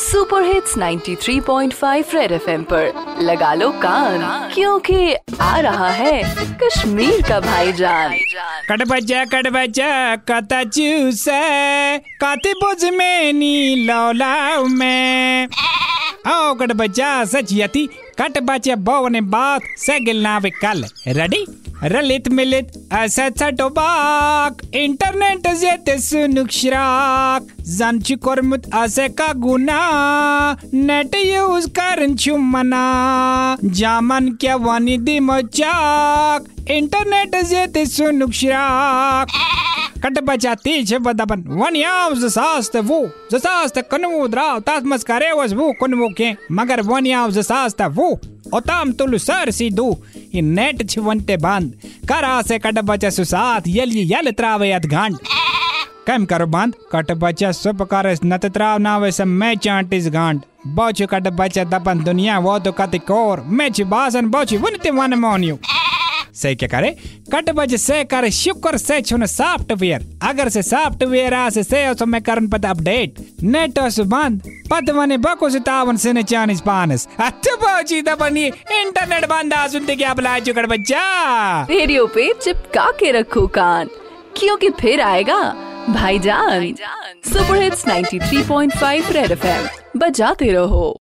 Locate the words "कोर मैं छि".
63.00-63.84